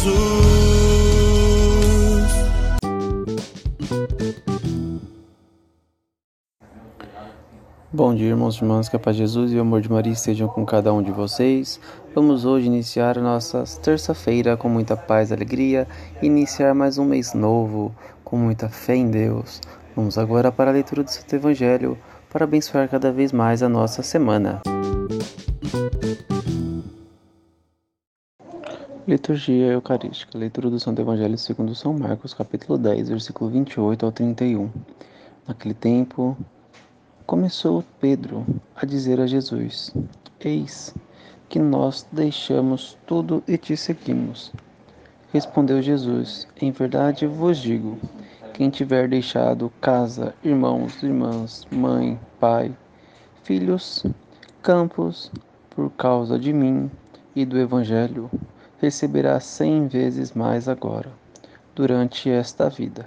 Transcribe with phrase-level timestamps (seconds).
[0.00, 0.40] Jesus.
[7.92, 10.12] Bom dia, irmãos e irmãs, que a paz de Jesus e o amor de Maria
[10.12, 11.78] estejam com cada um de vocês.
[12.14, 15.86] Vamos hoje iniciar a nossa terça-feira com muita paz e alegria
[16.22, 19.60] iniciar mais um mês novo com muita fé em Deus.
[19.94, 21.98] Vamos agora para a leitura do Santo Evangelho
[22.30, 24.62] para abençoar cada vez mais a nossa semana.
[29.10, 30.38] Liturgia Eucarística.
[30.38, 34.70] Leitura do Santo Evangelho segundo São Marcos, capítulo 10, versículo 28 ao 31.
[35.48, 36.38] Naquele tempo,
[37.26, 38.46] começou Pedro
[38.76, 39.92] a dizer a Jesus:
[40.38, 40.94] Eis
[41.48, 44.52] que nós deixamos tudo e te seguimos.
[45.32, 47.98] Respondeu Jesus: Em verdade vos digo:
[48.54, 52.72] quem tiver deixado casa, irmãos, irmãs, mãe, pai,
[53.42, 54.06] filhos,
[54.62, 55.32] campos,
[55.68, 56.88] por causa de mim
[57.34, 58.30] e do Evangelho,
[58.80, 61.12] receberá cem vezes mais agora,
[61.74, 63.06] durante esta vida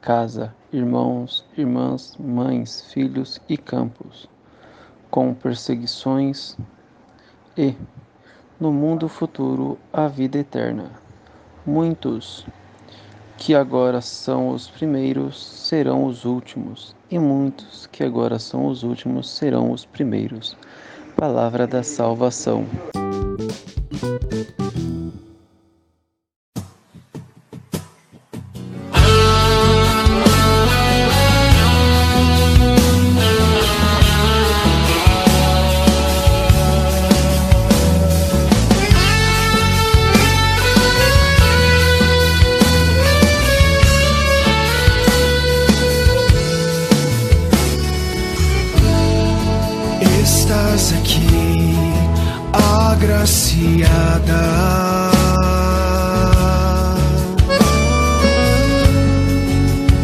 [0.00, 4.28] casa, irmãos, irmãs, mães, filhos e campos,
[5.10, 6.56] com perseguições
[7.56, 7.74] e,
[8.58, 10.90] no mundo futuro, a vida eterna.
[11.66, 12.46] Muitos
[13.36, 19.28] que agora são os primeiros serão os últimos, e muitos que agora são os últimos
[19.28, 20.56] serão os primeiros.
[21.16, 22.64] Palavra da salvação.
[50.60, 51.74] Estás aqui,
[52.52, 53.88] agraciada.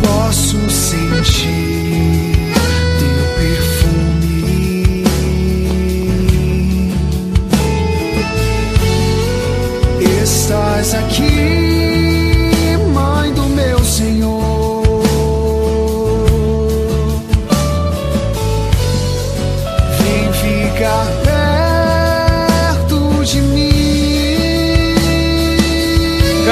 [0.00, 2.36] Posso sentir
[3.00, 5.04] teu perfume.
[10.22, 11.53] Estás aqui,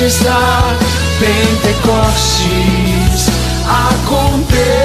[0.00, 0.76] Está.
[1.20, 2.48] Pentecostes
[3.68, 4.81] acontecerá.